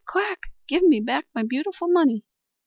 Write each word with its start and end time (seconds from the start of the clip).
quack! 0.07 0.49
Give 0.67 0.81
me 0.81 0.99
back 0.99 1.25
my 1.35 1.43
beautiful 1.43 1.87
money!" 1.87 2.25